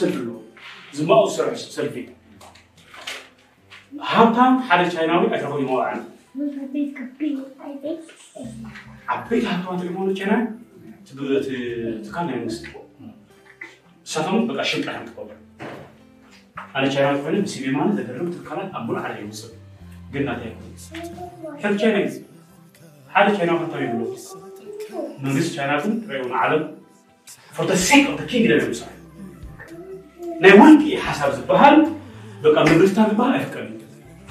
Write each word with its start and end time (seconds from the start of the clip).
ሰልፊ 0.00 0.16
ኣለዎ 0.20 0.36
ዝማቑ 0.96 1.22
ዝሰርሑ 1.30 1.54
ሰልፊ 1.76 1.94
ሃብታም 4.12 4.54
ሓደ 4.68 4.80
ቻይናዊ 4.94 5.22
ኣይተኸዩ 5.34 5.62
መዋዕን 5.68 6.00
ዓበይቲ 9.14 9.44
ሃብታማት 9.50 9.80
ዝኾኑ 9.86 10.08
ቻይና 10.18 10.34
ትካል 12.06 12.24
ናይ 12.28 12.36
መንግስቲ 12.40 12.64
እሳቶም 14.06 14.42
በቃ 14.50 14.60
ሽንጣ 14.70 14.88
ትቀበሉ 15.08 15.38
ኣነ 16.76 16.84
ቻይናዊ 16.94 17.14
ኮይኑ 17.24 17.36
ብሲቪ 17.46 17.64
ማለት 17.78 17.94
ዘገርም 18.00 18.28
ትካላት 18.34 18.68
ኣብ 18.78 18.84
ሙሉእ 18.88 19.02
ዓለም 19.06 19.18
ይውፅእ 19.22 19.54
ግን 20.12 20.24
ናተይ 20.28 20.52
ሕዚ 21.62 21.74
ቻይና 21.82 21.96
እዩ 22.04 22.12
ሓደ 23.14 23.26
ቻይናዊ 23.38 23.56
ሃብታም 23.62 23.82
ይብሎ 23.86 24.02
መንግስቲ 25.24 25.50
ቻይና 25.56 25.72
ግን 25.84 25.94
ትሪእውን 26.04 26.34
ዓለም 26.42 26.64
for 27.56 27.66
the 27.66 27.76
sake 27.76 28.06
of 28.10 28.16
the 28.20 28.26
kingdom 28.32 28.58
ንምስራሕ 28.64 28.93
ናይ 30.42 30.52
ውልቂ 30.60 30.82
ሓሳብ 31.06 31.30
ዝበሃል 31.38 31.76
በቃ 32.44 32.56
መንግስታት 32.70 33.08
ዝበሃል 33.12 33.32
ኣይፍቀድን 33.38 33.76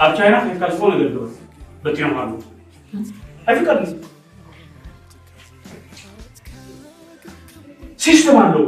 ኣብ 0.03 0.11
ቻይና 0.17 0.35
ከይድካ 0.43 0.71
ዝኾነ 0.73 0.91
ነገር 0.95 1.09
ግበር 1.13 1.31
በቲኖም 1.83 2.15
ኣሉ 2.21 2.31
ኣይፍቀድን 3.49 3.85
ሲስተም 8.05 8.37
ኣለዎ 8.43 8.65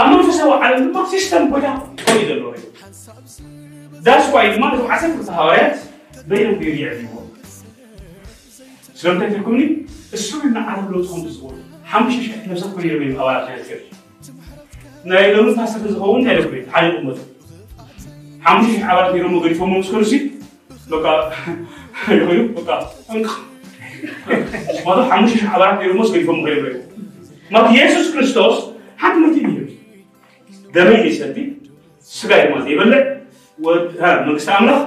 ኣብ 0.00 0.06
መንፈሳዊ 0.12 0.50
ዓለም 0.66 0.80
ድማ 0.84 1.04
ሲስተም 1.14 1.44
ቦታ 1.54 1.66
ቆይ 2.06 2.22
ዘለዎ 2.28 2.52
እዩ 2.58 2.64
ዳስ 4.06 4.24
ዋይ 4.34 4.46
ድማ 4.54 4.64
እቶም 4.72 4.88
ዓሰርተ 4.94 5.14
ክልተ 5.18 5.32
ሃዋርያት 5.38 5.76
በይኖም 6.30 6.56
ገይሩ 6.62 6.74
ይዕልይዎ 6.82 7.14
ስለምንታይ 9.00 9.30
ትልኩምኒ 9.34 9.62
እሶም 10.16 10.42
ንዓለም 10.56 10.86
ለውጢ 10.92 11.06
ከም 11.12 11.20
ዝዝኽሩ 11.26 11.52
ሓሙሽተ 11.92 12.22
ሽሕ 12.26 12.36
ነብሳት 12.50 12.70
ኮይኖም 12.76 13.02
እዮም 13.04 13.20
ኣባላት 13.22 13.44
ናይ 13.48 13.56
ትገር 13.62 13.80
ናይ 15.10 15.24
ሎሚ 15.34 15.48
ፓስተር 15.58 15.86
ዝኸውን 15.92 16.20
እንታይ 16.20 16.36
ደኩ 16.40 16.52
ሓደ 16.74 16.84
ቁመቱ 16.98 17.18
ሓሙሽተ 18.46 18.72
ሽሕ 18.74 18.84
ኣባላት 18.92 19.10
ነይሮሞ 19.14 19.34
ገዲፎሞ 19.44 19.72
ምስ 19.80 19.88
ከርሲ 19.94 20.12
በቃ 20.92 21.06
ይኮዩ 22.18 22.40
በቃ 22.58 22.70
እንቅ 23.14 23.28
ማቶ 24.86 24.98
ሓሙሽተ 25.10 25.34
ሽሕ 25.40 25.48
ኣባላት 25.56 25.76
ነይሮሞ 25.82 26.00
ስ 26.08 26.12
ገዲፎሞ 26.14 26.38
ከይሮ 26.46 26.64
እዩ 26.72 26.78
ማቶ 27.54 27.66
ኢየሱስ 27.76 28.06
ክርስቶስ 28.14 28.56
ሓንቲ 29.02 29.16
መቲ 29.24 29.36
እዩ 29.50 29.58
ደመይ 30.74 30.98
ዘይሰቲ 31.04 31.36
ስጋ 32.18 32.32
ድማ 32.44 32.54
ዘይበልዕ 32.66 33.02
መንግስቲ 34.26 34.48
ኣምላኽ 34.58 34.80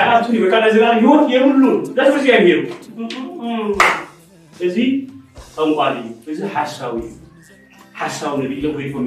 ኣይኣቱን 0.00 0.36
በቃ 0.44 0.54
ነዚ 0.64 0.76
ህይወት 1.00 1.24
የብሉን 1.34 1.78
ደስ 1.96 2.10
በዚ 2.14 2.26
እዮም 2.30 2.44
ነይሩ 2.46 2.60
እዚ 4.66 4.76
ጠንቋል 5.56 5.94
እዩ 6.00 6.08
እዚ 6.32 6.40
ሓሳዊ 6.56 6.96
እዩ 7.04 7.14
ሓሳዊ 8.00 8.34
ነቢ 8.42 8.52
ኢሎም 8.60 8.74
ገዲፎም 8.78 9.06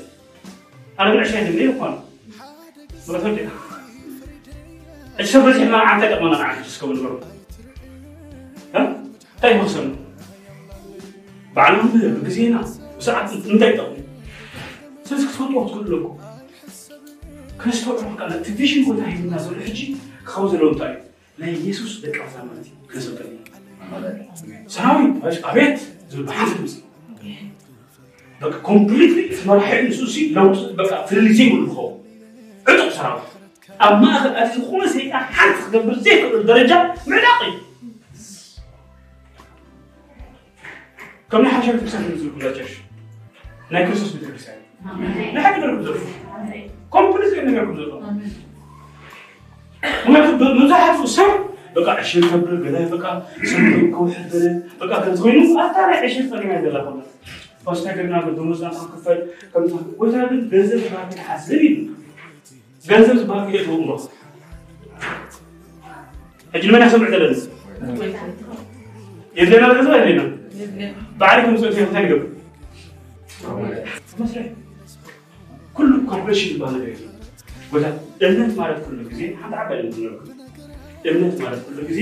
ሰብ 0.96 1.06
ዘምፅእ 1.06 1.06
ኣነ 1.06 1.08
ግን 1.12 1.20
ዕሽር 1.24 1.44
ድምለ 1.46 1.60
ይኮነ 1.68 1.92
መለቶም 3.08 3.34
ዲና 3.36 3.50
ዕሽር 5.22 5.40
በዚሕና 5.46 5.76
ዓንተ 5.90 6.02
ጠቕመና 6.12 6.34
ንዓን 6.40 6.64
ስከብ 6.74 6.90
ንበሩ 6.96 7.12
እንታይ 8.78 9.54
መክሰኑ 9.60 9.86
ባዕሎም 11.56 11.88
ብግዜና 12.16 12.56
ብሰዓት 12.98 13.28
እንታይ 13.52 13.72
ጠቕሙ 13.78 13.94
ስለዚ 15.08 15.22
ክትፈልጥዎ 15.28 15.62
ክትክእሉ 15.66 15.94
ኣለኩም 15.96 16.14
ከስተውዕሉ 17.62 18.12
ከዓ 18.20 18.28
እቲ 18.38 18.46
ቪዥን 18.58 18.82
ቦታ 18.88 19.00
ሂብና 19.12 19.34
ዘሎ 19.44 19.58
ሕጂ 19.68 19.78
ክኸው 20.28 20.46
ዘለዎ 20.52 20.68
እንታይ 20.72 20.92
እዩ 20.94 21.02
ናይ 21.40 21.50
ኢየሱስ 21.60 21.92
ደቀ 22.04 22.16
መዛሙርቲ 22.26 22.68
ክነሰልጠን 22.90 23.30
ሰራዊት 24.74 25.44
ኣቤት 25.50 25.78
ዝብል 26.10 26.24
ብሓንቲ 26.30 26.52
ድምፂ 26.58 26.74
በቃ 28.40 28.54
ኮምፕሊትሊ 28.68 29.20
ተመራሒ 29.36 29.78
ንሱ 29.86 30.00
ሲ 30.14 30.24
ለውጥ 30.36 30.58
በቃ 30.80 30.92
ፍልልይ 31.08 31.34
ዘይብሉ 31.38 31.62
ክኸውን 31.70 31.94
ዕጡቕ 32.70 32.90
ሰራዊት 32.98 33.30
ኣብ 33.86 33.94
ማእኸል 34.02 34.34
ኣቲ 34.42 34.52
ዝኾነ 34.64 34.82
ሰይጣን 34.96 35.24
ሓንቲ 35.36 35.56
ክገብር 35.64 35.96
ዘይክእሉ 36.06 36.42
ደረጃ 36.50 36.72
ምዕዳቕ 37.10 37.40
እዩ 37.48 37.54
ከም 41.30 41.42
ናይ 41.44 41.52
ሓበሻ 41.54 41.68
ቤተክርስትያን 41.74 42.04
ዝብል 42.20 42.32
ኩላቸሽ 42.36 42.72
ናይ 43.72 43.82
ክርስቶስ 43.86 44.10
ቤተክርስትያን 44.16 44.60
ናይ 45.34 45.42
ሓደ 45.46 45.54
ነገር 45.62 45.80
ዘሎ 45.86 45.96
ኮምፕሊት 46.96 47.32
ነገር 47.50 47.64
ዘሎ 47.80 47.92
ምክንያቱ 50.06 50.28
መብዛሕትኡ 50.58 51.08
ሰብ 51.16 51.32
በቃ 51.76 51.88
ዕሽር 52.02 52.22
ከብር 52.30 52.52
ገለ 52.64 52.76
በቃ 52.92 53.04
ሰሙን 53.50 53.88
ከውሕድ 53.94 54.26
በለ 54.32 54.44
በቃ 54.80 54.92
ከምዚ 55.04 55.18
ኮይኑ 55.24 55.40
ኣታ 55.64 55.76
ናይ 55.90 55.98
ዕሽር 56.08 56.24
ፀኒማ 56.30 56.52
ዘላ 56.64 56.78
ኮነ 56.86 57.00
ፓስታ 57.66 57.86
ገርና 57.96 58.14
ደሞዝና 58.38 58.68
ክክፈል 58.90 59.18
ከምታ 59.52 59.72
ወይታ 60.00 60.16
ግን 60.30 60.40
ገንዘብ 60.52 60.78
ዝበሃል 60.84 61.08
ክሓስብ 61.18 61.60
እዩ 61.68 61.74
ገንዘብ 62.84 63.16
ዝበሃል 63.20 63.44
ክእት 63.50 63.66
ውምሮ 63.72 63.90
ሕጂ 66.54 66.62
ንመን 66.68 66.82
ያሰምዕ 66.86 67.08
ዘለና 67.14 67.34
የድለና 69.38 69.64
ገንዘብ 69.78 69.92
ኣይደለና 69.96 70.22
ባዕሊ 71.20 71.38
ከም 71.46 71.56
ዝፅኦ 71.62 71.82
እንታይ 71.86 72.04
ንገብር 72.04 72.22
መስርሕ 74.20 74.46
ኩሉ 75.76 75.90
ኮርፖሬሽን 76.10 76.52
ዝበሃል 76.54 76.74
ነገር 76.78 76.92
እዩ 76.94 77.04
ቦታ 77.72 77.84
እምነት 78.26 78.52
ማለት 78.60 78.78
ኩሉ 78.86 78.98
ግዜ 79.10 79.20
ሓንቲ 79.40 79.54
ዓባይ 79.62 79.78
እምነት 79.82 79.98
እምነት 81.10 81.36
ማለት 81.44 81.60
ኩሉ 81.66 81.78
ግዜ 81.90 82.00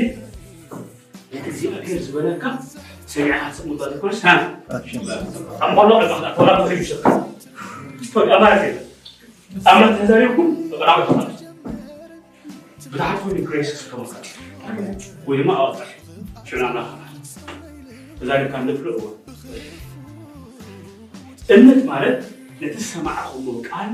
እምነት 21.54 21.80
ማለት 21.90 22.20
ነቲ 22.60 22.76
ሰማዕኹምዎ 22.90 23.56
ቃል 23.68 23.90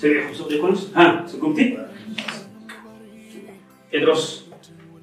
ሰሚዕኩም 0.00 0.34
ሰቕ 0.38 0.46
ዘይኮነስ 0.50 0.82
ስጉምቲ 1.32 1.58
ጴጥሮስ 3.92 4.24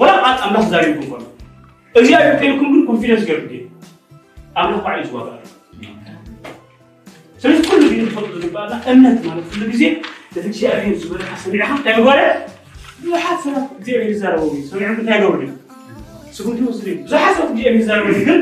ወላ 0.00 0.12
ቃል 0.24 0.36
ኣምላኽ 0.46 0.66
ዛሪብኩም 0.72 1.08
ከሎ 1.12 1.24
እግዚኣብሔር 1.94 2.34
ከኢልኩም 2.40 2.68
ግን 2.74 2.82
ኮንፊደንስ 2.90 3.24
ገይሩ 3.28 3.40
ግ 3.50 3.54
ኣምላኽ 4.60 4.80
ባዕሉ 4.86 5.02
ዝዋጋእ 5.10 5.38
ስለዚ 7.42 7.58
ኩሉ 7.68 7.82
ግዜ 7.90 8.00
ትፈልጡ 8.08 8.32
ዝግባአና 8.42 8.72
እምነት 8.92 9.18
ማለት 9.28 9.44
ኩሉ 9.52 9.62
ግዜ 9.72 9.82
እቲ 10.30 10.44
እግዚኣብሔር 10.50 10.96
ዝበለካ 11.02 11.30
ሰሚዕካ 11.44 11.70
እንታይ 11.76 11.94
ምግባር 11.98 12.18
ብዙሓት 13.02 13.38
ሰባት 13.44 13.68
እግዚኣብሔር 13.78 14.10
ይዛረበው 14.14 14.48
እዩ 14.54 14.62
ሰሚዖም 14.70 14.96
እንታይ 15.02 15.18
ገብሩ 15.22 15.40
እዩ 15.46 15.52
ስጉምቲ 16.36 16.58
ይወስድ 16.64 16.86
እዩ 16.90 16.96
ብዙሓት 17.06 17.32
ሰባት 17.36 17.50
እግዚኣብሔር 17.52 17.76
ይዛረበው 17.80 18.24
ግን 18.28 18.40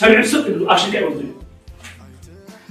ሰሚዑ 0.00 0.22
ስቕ 0.32 0.44
ይብሉ 0.50 0.62
ኣሽቃ 0.74 0.94
ይወስዱ 1.02 1.20
እዩ 1.26 1.32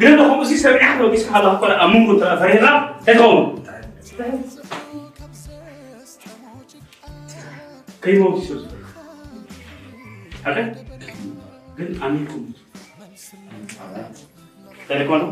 ግን 0.01 0.13
ከምኡ 0.19 0.41
ሲ 0.49 0.53
ሰሚዕካ 0.65 0.91
ተወጊስካ 0.99 1.29
ሃለካ 1.35 1.53
ኮነ 1.61 1.71
ኣብ 1.83 1.91
መንጎ 1.95 2.09
ፈሪኻ 2.41 2.63
እንታይ 2.99 3.15
ትኸውን 3.17 3.45
ከህይወት 8.06 8.36
ሲወስድ 8.46 8.72
አይደል? 10.46 10.68
ግን 11.78 11.88
አሜን 12.04 12.26
ተልኮ 14.88 15.10
ነው። 15.22 15.30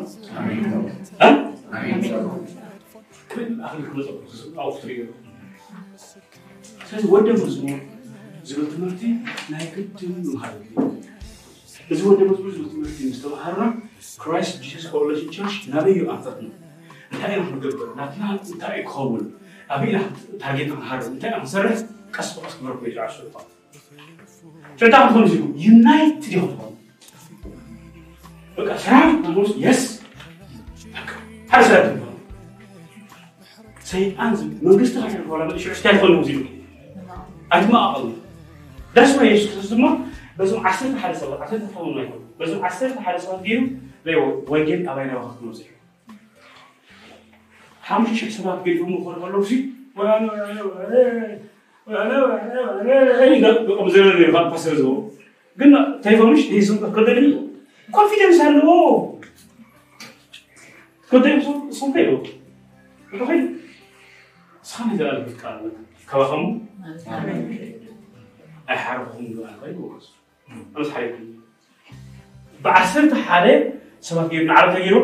ስለዚህ 6.81 7.09
ወደ 7.15 7.29
መዝሙር 7.43 7.79
ዝብል 8.49 8.67
ትምህርቲ 8.73 9.03
ናይ 9.53 9.65
ግድን 9.75 10.13
ምሃር 10.27 10.55
እዚ 11.91 12.01
ወደ 12.11 12.21
መዝሙር 12.31 12.53
ዝብል 12.57 12.69
ትምህርቲ 12.75 12.99
ምስ 13.09 14.11
ክራይስት 14.25 14.57
ጂሰስ 14.65 14.87
ኮሌጅ 14.93 15.23
ቸርች 15.35 15.57
ናበዩ 15.73 15.99
ኣንፈት 16.15 16.39
ነው። 16.45 16.53
እንታይ 17.13 17.35
ክንገብር 17.47 17.89
ናትና 18.01 18.23
እንታይ 18.37 18.77
ይክኸውን 18.83 19.25
ኣብኢና 19.75 19.99
ታጌት 20.43 20.69
ክንሃርብ 20.73 21.07
እንታይ 21.15 21.33
ሰርሕ 21.55 21.79
ክንሰርሕ 22.14 22.14
ቀስ 22.16 22.30
ብቀስ 22.36 22.54
ክመርኩ 22.58 22.82
ይትዓሱ 22.90 23.16
ሽንታ 24.80 24.96
ክትኾኑ 25.06 25.26
ኢኹም 25.36 25.52
ዩናይትድ 25.66 26.26
ኢኹም 26.36 26.52
ትኾኑ 26.54 26.74
በቃ 28.58 28.70
ስራ 28.84 28.94
ናሙስ 29.24 29.52
የስ 29.66 29.82
ሓደ 31.52 31.62
ስራ 31.70 31.78
ትኾኑ 31.88 32.06
ሰይጣን 33.92 34.32
መንግስቲ 34.68 34.96
ካሕልፍ 35.04 35.28
ዋላ 35.34 35.52
ሽዑ 35.64 35.74
ስታይ 35.80 35.94
ትኾኑ 35.98 36.16
ዝኢሉ 36.28 36.42
ኣይትማቐሉ 37.56 38.06
ዳስ 38.96 39.12
ማ 39.18 39.28
የሱስ 39.30 39.48
ክርስቶስ 39.50 39.70
ድማ 39.74 39.86
በዞም 40.38 40.60
ዓሰርተ 40.70 40.96
ሓደ 41.04 41.14
ሰባት 41.22 41.40
ዓሰርተ 41.46 41.64
ክኸውን 41.72 41.98
ኣይኮኑ 42.02 42.22
በዞም 42.40 42.60
ዓሰርተ 42.70 42.98
ሓደ 43.06 43.16
ሰባት 43.26 43.42
ገይሩ 43.48 43.62
ወንጌል 44.54 44.82
ኣባይ 44.92 45.06
ናባኻ 45.12 45.32
ክንወፅእ 45.38 45.70
ሓሙሽተ 47.88 48.18
ሽሕ 48.20 48.30
ሰባት 48.38 48.60
ገይሮም 48.66 48.92
ክኾኑ 48.98 49.16
ከለዉ 49.24 49.44
ሲ 49.50 49.54
ደቆም 49.98 50.26
ዘለ 53.94 54.08
ፓስተር 54.52 54.76
ዝቦ 54.80 54.90
ግን 55.58 55.72
ተይፈምሽ 56.04 56.42
ሂሱም 56.56 56.78
ከደኒ 56.96 57.22
ኮንፊደንስ 57.90 58.40
ኣለዎ 58.48 58.70
ከደይ 61.12 61.34
እሱም 61.74 61.90
ከይዶ 61.96 62.12
ኸይዱ 63.30 63.44
ስኻነ 64.70 64.90
ዘለለ 65.00 65.20
ቃል 65.42 65.58
ከባኸሙ 66.10 66.44
ኣይሓርኹም 68.72 69.26
ዝባል 69.36 69.56
ኮይኑ 69.62 69.78
ኣነስ 70.76 70.90
ሓሪኩም 70.96 71.28
ብዓሰርተ 72.64 73.14
ሓደ 73.26 73.48
ሰባት 74.08 74.28
ገይሩ 74.32 74.44
ንዓረብ 74.50 74.72
ተገይሮ 74.76 74.98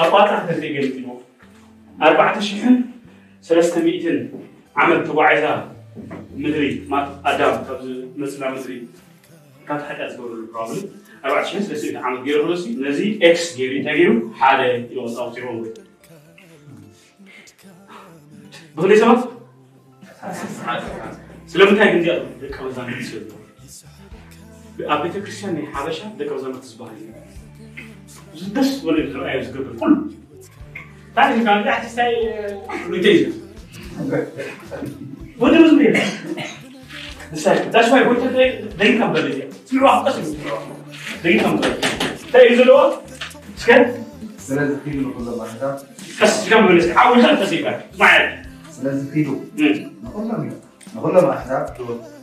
ኣብ 0.00 0.08
ቋጣ 0.14 0.30
ክተተ 0.40 0.62
ገሊጥዎ 0.74 1.08
ኣርባዕተ 2.06 2.38
ሽሕን 2.48 2.76
ሰለስተ 3.46 3.76
ሚእትን 3.86 4.18
ዓመት 4.82 5.00
ተጓዒዛ 5.08 5.46
ምድሪ 6.42 6.64
ኣዳም 7.28 7.56
ካብ 7.66 7.78
ዝመፅና 7.86 8.42
ምድሪ 8.54 8.72
ካብ 9.68 9.80
ሓጢኣት 9.88 10.10
ዝገብረሉ 10.12 10.42
ፕሮብለም 10.52 10.84
ኣርባዕተ 11.24 11.46
ሽሕን 11.48 11.64
ሰለስተ 11.66 11.84
ሚእትን 11.86 12.04
ዓመት 12.08 12.20
ገይሩ 12.26 12.38
ክሎሲ 12.46 12.64
ነዚ 12.84 13.00
ኤክስ 13.28 13.46
ገይሩ 13.58 13.72
እንታይ 13.80 13.96
ገይሩ 14.00 14.12
ሓደ 14.40 14.60
ይወፅ 14.94 15.16
ኣውፂሮም 15.24 15.58
ወይ 15.62 15.72
ብክንደይ 18.76 18.98
ሰባት 19.02 19.20
ስለምንታይ 21.52 21.88
ግን 21.92 22.00
እዚኣ 22.00 22.14
ደቀ 22.42 22.56
መዛሙርቲ 22.66 23.02
ስለ 23.10 23.20
ኣብ 24.94 25.00
ቤተ 25.04 25.16
ክርስቲያን 25.24 25.52
ናይ 25.56 25.64
ሓበሻ 25.74 25.98
ደቀ 26.18 26.30
መዛሙርቲ 26.36 26.64
ዝበሃል 26.72 26.96
እዩ 28.34 28.48
ደስ 28.56 28.68
ዝበለ 28.80 28.96
ዝረኣዮ 29.12 29.40
ዝገብር 29.46 29.74
ኩሉ 29.80 29.94
ታሪክ 31.16 31.38
ካብ 31.46 31.60
ዛሕቲስታይ 31.68 32.12
ሉተ 32.92 33.06
እዩ 33.14 33.22
ويندوز 35.39 35.73
100 35.73 36.01
مساكن 37.33 37.71
that's 37.71 37.85
why 37.85 38.03
winter 38.09 38.35
دقيقة 38.79 39.07
مبلية 39.07 39.49
في 39.67 39.79
واحد 39.79 40.05
قسم 40.05 40.37
دقيقة 41.23 41.53
مبلية 41.53 41.79
تأي 42.33 42.55
زلوا 42.57 42.91
سكن 43.57 43.85
ثلاثة 44.39 44.79
كيلو 44.85 45.13
كل 45.13 45.25
بعدها 45.25 45.83
بس 46.21 46.49
كم 46.49 46.67
بالنسبة 46.67 46.93
حاول 46.93 47.23
خمسة 47.23 47.45
سيبك 47.45 47.85
ما 47.99 48.05
عاد 48.05 48.45
ثلاثة 48.81 49.13
كيلو 49.13 49.39
نقول 50.03 50.27
لهم 50.27 50.49
نقول 50.95 51.15
لهم 51.15 51.29
أحدا 51.29 51.65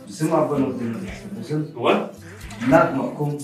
بسمع 0.07 0.43
بنو 0.45 0.67
الدين 0.67 0.95
بسم 1.39 1.65
هو 1.77 2.09
نات 2.69 2.93
مقوم 2.93 3.37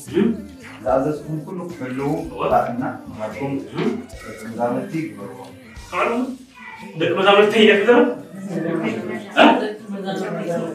لازم 0.85 1.39
كلكم 1.45 1.71
حلو 1.81 2.25
وقعنا 2.35 2.99
مقوم 3.19 3.65
زمزمتي 4.41 5.11
قبلوا 5.11 5.45
قالوا 5.91 6.25
ደቀ 6.99 7.11
መዛሙርት 7.19 7.53
እያከተ 7.61 7.89
ነው? 7.97 8.05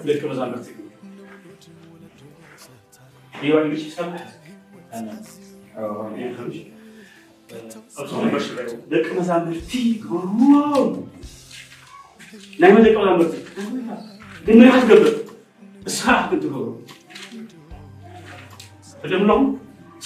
ደቀ 0.07 0.21
መዛሙርት 0.31 0.67
ደቀ 8.91 9.07
መዛሙርቲ 9.19 9.73
ናይ 12.61 12.71
መደቀ 12.75 12.97
መዛሙርቲ 13.01 13.35
ግን 14.47 14.57
ምን 14.61 14.71
ክትገብር 14.75 15.13
እስኻ 15.87 16.15
ክትገብሩ 16.23 16.65
ተደምሎም 19.03 19.43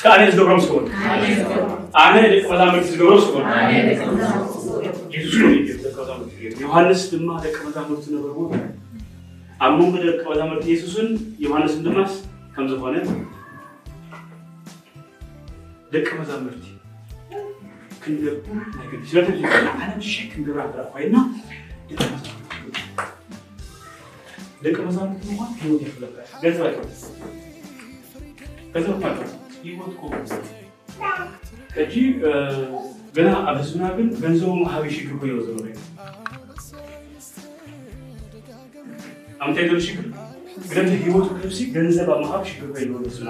አነ 0.07 0.23
ዝገብሮም 0.31 0.61
ስሆን 0.67 0.85
አነ 2.03 2.15
ደቀ 2.33 2.45
መዛሙርቲ 2.53 2.87
ዝገብሮም 2.93 3.23
ስሆን 3.27 3.45
ዮሐንስ 6.63 7.01
ድማ 7.13 7.29
ደቀ 7.45 7.57
መዛሙርቱ 7.67 8.05
ነበሩ። 8.17 8.37
አሞም 9.61 9.95
ደቀ 10.05 10.21
መዛሙርት 10.31 10.65
ኢየሱስን 10.69 11.09
ዮሐንስን 11.45 11.81
ድማስ 11.87 12.13
ከም 12.55 12.67
ዝኾነ 12.73 12.97
ደቀ 15.93 16.09
መዛሙርቲ 16.21 16.65
ክንደቡ 18.03 18.45
ናይ 18.77 18.87
ግዲ 18.91 19.03
ኮይና 20.93 21.17
ደቀ 24.65 24.77
መዛሙርቲ 24.87 25.23
ምኳን 25.31 25.51
ሂወት 25.61 25.83
ይፍለበ 25.87 26.15
ገንዘብ 26.43 26.65
ኣይኮ 26.69 26.79
ገንዘብ 28.75 28.97
ኳ 29.03 29.15
ሂወት 29.65 29.93
ኮ 30.01 30.03
ሕጂ 31.77 31.95
ገና 33.15 33.29
አበሱና 33.49 33.85
ግን 33.97 34.09
ገንዘቡ 34.23 34.53
ሀበሽ 34.73 34.97
ግቡ 35.09 35.21
የወዘሮ 35.29 35.57
ላይ። 35.65 35.75
አምታ 39.41 39.57
ይደር 39.63 39.81
ሽግር 39.87 40.07
ግረት 40.65 40.89
ህይወቱ 40.97 41.27
ክብሲ 41.39 41.59
ገንዘብ 41.75 42.09
አማሀብ 42.15 42.43
ሽግር 42.49 42.69
ወይ 42.75 42.85
ነው 42.91 43.03
ስላ 43.17 43.29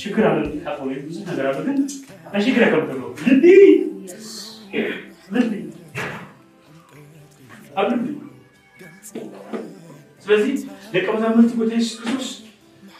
ሽግር 0.00 0.24
አለም 0.30 0.50
ታቆይ 0.64 0.98
ብዙ 1.06 1.16
ነገር 1.28 1.46
አለ 1.50 1.58
ግን 1.68 1.78
አሽግር 2.34 2.62
ያከብደው 2.66 3.10
ልቢ 3.28 3.44
ልቢ 5.34 5.52
አብዱ 7.76 8.04
ስለዚህ 10.26 10.52
ደቀ 10.94 11.06
መዛሙርት 11.14 11.50
ጌታ 11.58 11.72
ኢየሱስ 11.74 11.96
ክርስቶስ 11.98 12.28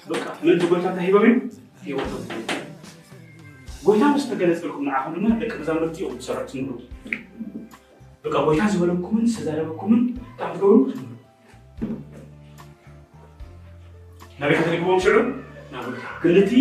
በቃ 0.08 0.24
ምን 0.42 0.58
ትጎታ 0.60 0.86
ታሂበብኝ 0.96 1.36
ህይወቱ 1.82 2.12
ጎይታ 3.85 4.03
ምስ 4.13 4.25
ተገለፀልኩም 4.31 4.85
ንዓኹም 4.87 5.13
ድማ 5.15 5.27
ደቂ 5.41 5.51
መዛሙርቲ 5.61 5.97
እዮም 6.01 6.17
ዝሰርሑ 6.19 6.43
ትንብሩ 6.51 6.77
በቃ 8.25 8.35
ጎይታ 8.47 8.63
ዝበለኩምን 8.73 9.25
ዝተዛረበኩምን 9.31 10.01
ብጣዕሚ 10.17 10.53
ትገብሩ 10.55 10.77
ትንብሩ 10.91 11.09
ናበይ 14.39 14.55
ከተሪክቦም 14.59 14.99
ሽዑ 15.05 15.17
ናብ 15.73 15.83
ጎይታ 15.87 16.05
ክልቲ 16.21 16.51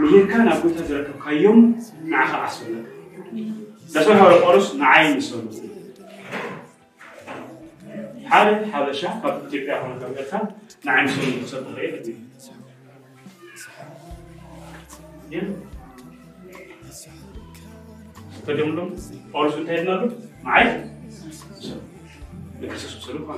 ምሂርካ 0.00 0.32
ናብ 0.48 0.58
ጎይታ 0.64 0.78
ዝረከብካዮም 0.90 1.60
ንዓኻ 2.10 2.32
ዓስበለካ 2.46 2.86
ዳስማ 3.94 4.14
ሓወረ 4.20 4.34
ጳውሎስ 4.44 4.68
ንዓይ 4.80 5.04
ምስበሉ 5.16 5.46
ሓደ 8.30 8.48
ሓበሻ 8.72 9.02
ካብ 9.20 9.34
ኢትዮጵያ 9.46 9.74
ኮነ 9.82 9.92
ካብ 10.00 10.16
ኤርትራ 10.22 10.40
ንዓይ 10.86 11.00
ምስበሉ 11.06 11.32
ክሰብ 11.42 11.62
ክኽእል 11.68 11.94
እዩ 15.30 15.36
ተደምሎም 18.46 18.90
ጳውሎስ 19.32 19.56
እንታይ 19.60 19.78
ድናሉ 19.82 20.02
መዓይ 20.46 20.66
ንክርስቶስ 22.60 22.94
ምሰሉ 22.98 23.18
ኳ 23.28 23.30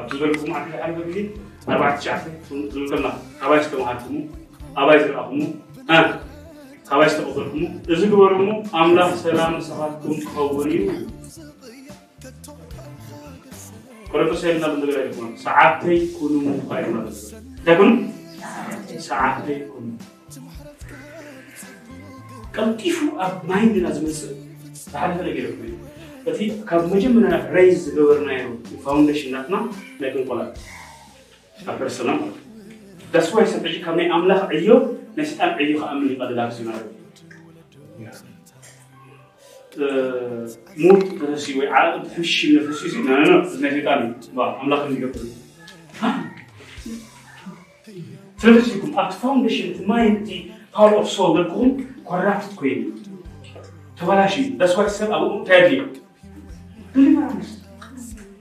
ኣብቲ 0.00 0.10
ዝበልኩም 0.18 0.50
ዓዲ 0.58 0.68
ሓደ 0.82 0.96
ግዜ 1.08 1.18
ኣርባዕተ 1.72 1.96
ትሽዓተ 1.98 2.24
ዝብል 2.72 2.86
ከለና 2.90 3.08
ካባይ 3.40 3.60
ዝተምሃርኩሙ 3.64 4.16
ኣባይ 4.80 4.98
ዝረኣኹሙ 5.04 5.40
ካባይ 6.88 7.08
ዝተቐበልኩሙ 7.12 7.64
እዚ 7.92 8.02
ግበሩ 8.12 8.32
እሞ 8.42 8.50
ኣምላኽ 8.80 9.10
ሰላም 9.24 9.54
ንስኻትኩም 9.58 10.18
ክኸውን 10.24 10.68
እዩ 10.76 10.86
ቆሮንቶስ 14.12 14.42
ይልና 14.48 14.66
ነገር 14.82 14.96
ኣይኮኑ 15.00 15.26
ሰዓብተይ 15.46 15.98
ኩኑ 16.18 16.34
ይልና 16.70 16.94
እንታይ 17.58 17.76
ኩኑ 17.80 17.90
ሰዓብተይ 19.08 19.58
ኩኑ 19.72 19.86
ቀልጢፉ 22.56 22.98
ኣብ 23.24 23.34
ማይንድና 23.50 23.86
ዝመፅእ 23.96 24.34
ዝሓለፈ 24.82 25.18
ነገር 25.28 25.46
ኮይኑ 25.58 25.74
እቲ 26.30 26.38
ካብ 26.68 26.82
መጀመርያ 26.92 27.36
ሬይዝ 27.56 27.78
ዝገበርናዮ 27.86 28.44
ፋውንዴሽን 28.84 29.32
ናትና 29.34 29.56
ናይ 30.00 30.10
ቅንቆላ 30.14 30.40
ኣብ 31.68 31.74
ፐርሰና 31.80 32.10
ማለት 32.20 32.36
እዩ 32.38 33.10
ዳስ 33.14 33.28
ዋይ 33.36 33.46
ሰብ 33.52 33.64
ሕጂ 33.68 33.76
ካብ 33.84 33.96
ናይ 34.00 34.08
ኣምላኽ 34.16 34.40
ዕዮ 34.58 34.70
ናይ 35.16 35.26
ስልጣን 35.30 35.52
ዕዮ 35.64 35.72
ክኣምን 35.80 36.08
ይቀልላ 36.14 36.40
ክስ 36.50 36.60
ማለት 36.70 36.86
ሙድ 40.82 41.02
ተሰሲ 41.18 41.46
ወይ 41.58 41.68
ዓለም 41.78 42.00
ትሕሽ 42.06 42.34
ተሰሲ 42.66 42.94
ና 43.06 43.18
ና 43.20 43.34
ናይ 43.62 43.70
ሰይጣን 43.74 44.00
እዩ 44.06 44.40
ኣምላኽ 44.60 44.82
ዝገብር 44.92 45.22
እዩ 45.26 45.34
ስለዚኩም 48.42 48.90
ኣብቲ 49.00 49.14
ፋውንዴሽን 49.22 49.68
እቲ 49.70 49.78
ማይንድ 49.90 50.18
እቲ 50.22 50.30
ፓወር 50.74 50.92
ኦፍ 51.00 51.06
ሶል 51.16 51.30
መልክኹም 51.36 51.70
ኮራፕት 52.08 52.50
ኮይኑ 52.60 52.80
ተበላሽ 53.98 54.34
እዩ 54.40 54.48
ደስዋይ 54.60 54.88
ሰብ 54.98 55.10
ኣብኡ 55.16 55.30
እንታይ 55.38 55.58
ኣድልዮ 55.60 55.82
ዴሊቨራንስ 56.94 57.50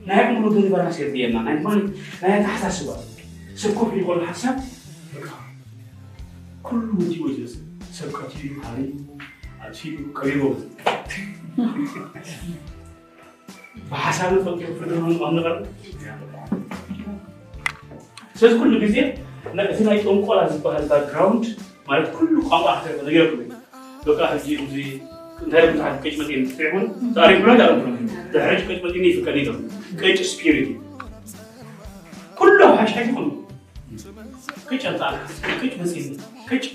ናይ 0.07 0.19
ኣእምሮ 0.23 0.45
ዴሊቨራንስ 0.57 0.97
የድልየና 1.01 1.37
ናይ 1.47 1.55
ማይንድ 1.65 1.87
ናይ 2.21 2.33
ኣተሓሳስባ 2.37 2.89
ሰብ 3.61 3.71
ኮፍ 3.79 3.91
ኢሉ 3.99 4.19
ሓሳብ 4.29 4.57
ኩሉ 6.67 6.87
ወዲኡ 7.01 7.23
ዝመፅእ 7.33 7.63
ሰብ 7.97 8.09
ከትዩ 8.17 8.49
ሃሪዩ 8.63 8.89
ኣትፊኡ 9.65 9.95
ቀሪቦ 10.17 10.43
ብሓሳብ 13.89 14.31
ፈቂሩ 14.45 14.71
ፍርድን 14.79 15.05
ንቐር 15.37 15.55
ስለዚ 18.39 18.53
ኩሉ 18.61 18.73
ግዜ 18.83 18.97
እቲ 19.71 19.79
ናይ 19.87 19.97
ጠንቆላ 20.05 20.39
ዝበሃል 20.53 20.85
ባክግራውንድ 20.91 21.45
ማለት 21.89 22.07
ኩሉ 22.17 22.33
ቋንቋ 22.49 22.67
ነገረኩም 23.07 23.43
በቃ 24.07 24.19
ሕጂ 24.33 24.47
እዚ 24.65 24.75
እንታይ 25.43 25.65
ብዙሓት 25.71 25.95
ቀጭ 26.03 26.13
መፂን 26.21 26.43
ትዕሙን 26.57 26.85
ታሪክና 27.17 27.51
ዳርኩ 27.61 27.83
ድሕሪ 28.33 28.59
ቀጭ 28.67 28.79
መፂን 28.85 29.05
ይፍቀድ 29.09 29.37
ይቶም 29.41 29.57
ቀጭ 30.01 30.19
ስፒሪት 30.31 30.69
ኩሉ 32.39 32.59
ሓሽሓሽ 32.79 33.07
ይኹኑ 33.09 33.27
ቀጭ 34.69 34.83
ኣንፃ 34.91 35.01
ቀጭ 35.61 35.73
መፂን 35.81 36.15
ቀጭ 36.49 36.65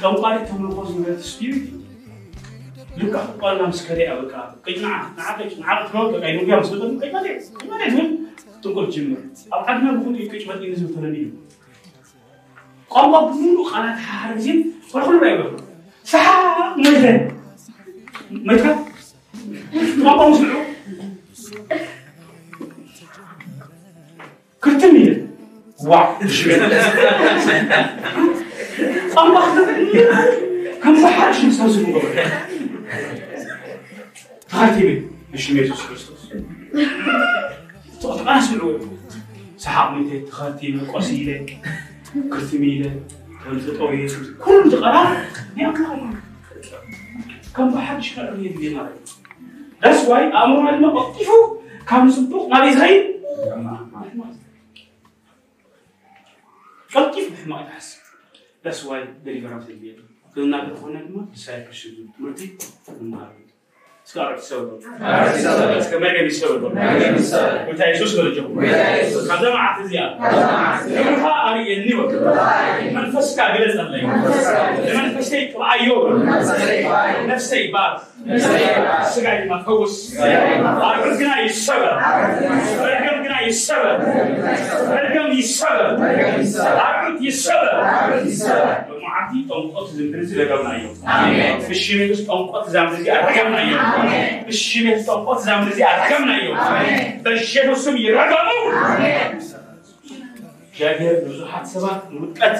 ጠንቋሪ 0.00 0.36
ተምልኮ 0.48 0.78
ዝነበረት 0.88 1.22
ስፒሪት 1.30 1.64
ልካ 3.00 3.14
ቋልና 3.40 3.62
ምስ 3.70 3.80
ከደያ 3.86 4.10
በቃ 4.20 4.34
ቀጭ 4.66 4.76
ንዓ 4.84 4.92
ንዓ 5.16 5.28
ቀጭ 5.38 5.52
ንዓ 5.62 5.74
ትለው 5.88 6.04
በቃ 6.14 6.24
ይኑያ 6.32 6.56
ምስ 6.62 6.70
በጠ 6.72 6.82
ቀጭ 7.02 7.12
መፂን 7.16 7.34
ቀጭ 7.58 7.68
መፂን 7.72 7.90
ዝብል 7.94 8.08
ጥንቆል 8.62 8.86
ጅምር 8.94 9.20
ኣብ 9.56 9.62
ዓድና 9.70 9.86
ብኩሉ 9.96 10.14
ቀጭ 10.32 10.42
መፂን 10.50 10.74
ዝብል 10.80 10.92
ተለኒ 10.96 11.16
እዩ 11.22 11.30
ቋንቋ 12.90 13.14
ብምሉእ 13.28 13.66
ቃላት 13.72 13.98
ሓደ 14.08 14.30
ግዜ 14.38 14.48
ወደ 14.92 15.02
ኩሉ 15.06 15.22
ኣይበሉ 15.28 15.50
ሰሓቅ 16.06 16.46
መድረ 16.84 17.04
መድረ 18.48 18.66
ቋንቋ 20.04 20.20
ምስልዑ 20.30 20.54
ክርትም 24.62 24.94
ኢለ 25.00 25.10
ዋ 25.80 25.92
ቋንቋ 29.14 29.36
ከም 30.82 30.94
ባሓር 31.02 31.32
ሽም 31.38 31.50
ሰብ 31.58 31.68
ዝብሎ 31.74 31.94
ተኸቲበ 34.50 34.88
ብሽም 35.32 35.56
የሱስ 35.58 35.80
ክርስቶስ 35.86 36.22
ተቐና 38.02 38.38
ስምዑ 38.46 38.64
ሰሓቅ 39.64 39.88
ሚተ 39.94 40.10
ተኸቲበ 40.28 40.76
ቆሲለ 40.92 41.28
ክርትም 41.28 41.28
ኢለ 41.38 41.50
ተጠው 41.50 41.89
كرسي 42.13 42.57
ميلة 42.57 43.01
كمزطوية 43.45 44.07
كل 44.45 44.69
دقرا 44.69 45.25
يطلع 45.57 46.11
كم 47.55 47.73
أحد 47.73 47.99
شكل 47.99 48.45
يبي 48.45 48.75
ما 48.75 48.89
That's 49.83 50.05
why 50.07 50.35
أمر 50.35 50.77
ما 50.77 50.93
بطيفو 50.93 51.57
كم 51.87 52.09
سبوق 52.09 52.47
ما 52.47 52.65
بطيف 56.95 57.47
ما 57.47 57.61
يحس 57.61 58.01
That's 58.65 58.83
why 58.85 59.27
ما 59.27 60.69
مرتي 62.19 63.50
Skoro 64.03 64.35
isobel. 64.35 64.79
Iskamerga 65.79 66.21
isobel. 66.25 66.71
Wita 67.69 67.85
Yesus 67.85 68.15
gala 68.17 68.29
jogo. 68.35 68.61
Kadama 69.29 69.59
atiziya. 69.71 70.05
Imanha 70.89 71.33
ari 71.47 71.61
yeniwa. 71.69 72.05
Man 72.93 73.07
faska 73.13 73.45
gala 73.55 73.69
zalay. 73.77 74.03
Man 74.95 75.07
fashtay 75.15 75.53
kaba 75.53 75.65
ayoba. 75.77 76.11
Nafsay 77.29 77.71
bad. 77.71 78.01
Sagay 79.13 79.45
ma 79.47 79.63
kawus. 79.63 80.17
Arkal 80.17 81.13
gina 81.21 81.45
isobel. 81.45 81.95
Arkal 82.81 83.17
gina 83.23 83.37
isobel. 83.47 83.95
Arkal 84.97 85.29
isobel. 85.31 85.89
Arkal 86.73 87.15
isobel. 87.21 87.77
ዝምድር 89.96 90.20
እዚ 90.24 90.32
ረገምና 90.40 90.68
እዩ 90.78 90.86
ብሽሜት 91.68 92.10
ውስጥ 92.14 92.26
ጠንቆት 92.28 92.66
ዛምድ 92.74 92.94
እዚ 93.00 93.06
ኣረገምና 93.16 93.56
እዩ 93.64 93.72
ብሽሜት 94.46 95.00
ጠንቆት 95.08 95.40
ዛምድ 95.46 95.68
እዚ 95.72 95.80
ኣረገምና 95.90 96.30
እዩ 96.40 96.48
በኢየሱስ 97.24 97.82
ስም 97.86 97.96
ይረገሙ 98.04 98.48
እግዚአብሔር 100.68 101.14
ንብዙሓት 101.24 101.66
ሰባት 101.74 102.00
ንውድቀት 102.14 102.56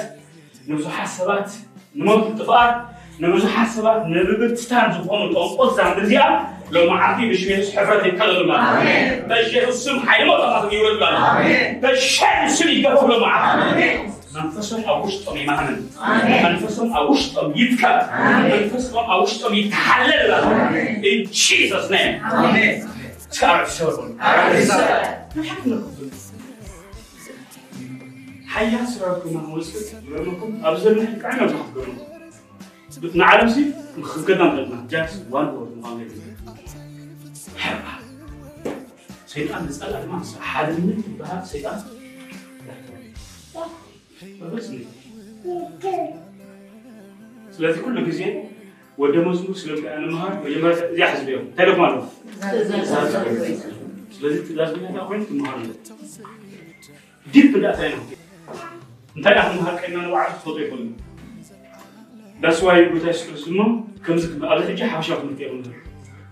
ንብዙሓት 0.69 1.09
ሰባት 1.17 1.49
ንሞት 1.99 2.23
ጥፍኣት 2.39 2.75
ንብዙሓት 3.23 3.69
ሰባት 3.75 3.99
ንብብትታን 4.13 4.87
ዝኾኑ 4.95 5.21
ጠንቆት 5.35 5.71
ዛምድ 5.79 5.99
እዚኣ 6.05 6.23
ሎመዓልቲ 6.75 7.19
ብሽሜት 7.31 7.65
ሕፍረት 7.75 8.03
ይከለሉና 8.09 8.53
በኢየሱስ 9.29 9.77
ስም 9.85 9.97
ሓይሊ 10.07 10.23
መጠማት 10.29 10.65
ይውረዱና 10.75 11.17
በኢየሱስ 11.81 12.57
ስም 12.57 12.69
ይገፈሉ 12.75 13.11
መዓልቲ 13.23 13.79
منفسهم 14.34 14.84
أوشطم 14.84 15.44
معنا 15.46 15.80
منفسهم 16.50 16.92
أوشطم 16.96 17.52
يتكب 17.56 18.08
منفسهم 18.44 19.10
أوشطم 19.10 19.54
يتحلل 19.54 20.32
in 21.02 21.28
Jesus 21.32 21.90
name 21.90 22.34
آمين 22.34 22.88
تعرف 23.40 23.76
شو 23.76 23.90
حيا 28.46 28.84
سراركم 28.84 29.36
هولسك 29.36 29.96
يومكم 30.08 30.60
أبزر 30.64 30.94
من 30.94 31.18
كعنا 31.22 31.46
بخبرنا 31.46 32.12
نعلم 33.14 33.48
سي 33.48 33.72
مخبرنا 33.98 34.50
قدنا 34.50 34.86
جاكس 34.90 35.12
وان 35.30 35.46
وورد 35.46 35.76
مغامرين 35.76 36.36
حبا 37.56 38.02
سيدان 39.26 39.66
نسأل 39.66 39.94
ألمان 39.94 40.22
حالي 40.40 40.72
من 40.72 41.16
بها 41.18 41.44
سيدان 41.44 41.82
ዝበሃል 44.21 44.63
ሰይጣን 44.67 44.87
ስለዚ 47.55 47.75
ኩሉ 47.85 47.97
ግዜ 48.09 48.21
ወደ 49.01 49.15
መዝሙር 49.25 49.55
ስለምንታይ 49.61 49.97
ንምሃር 50.03 50.31
መጀመርያ 50.45 50.75
እዚኣ 50.91 51.07
ሕዝቢ 51.13 51.29
እዮም 51.33 51.43
እንታይ 51.49 51.65
ደኩም 51.69 51.83
ኣለዎ 51.87 52.03
ስለዚ 54.15 54.35
ትእዛዝ 54.47 54.71
ብናታ 54.75 54.97
ኮይኑ 55.09 55.21
ትምሃር 55.29 55.55
ኣሎ 55.59 55.69
ዲፕ 57.33 57.51
ዳእታ 57.63 57.79
ኢና 57.89 57.97
እንታይ 59.17 59.33
ዳ 59.37 59.41
ክምሃር 59.49 59.75
ቀና 59.81 59.95
ንባዕሉ 60.05 60.31
ትፈልጦ 60.39 60.57
ይኽእሉ 60.63 60.87
ዳስዋይ 62.43 62.79
ጎታ 62.93 63.05
የሱስ 63.11 63.23
ክርስቶስ 63.27 63.45
ድማ 63.49 63.61
ከምዚ 64.05 64.25
ኣብ 64.51 64.59
ሕጂ 64.69 64.79
ሓበሻ 64.93 65.09
ትምህርቲ 65.21 65.41
የኹን 65.45 65.61